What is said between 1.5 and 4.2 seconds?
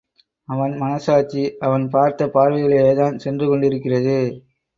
அவன் பார்த்த பார்வையிலேதான் சென்று கொண்டிருக்கிறது.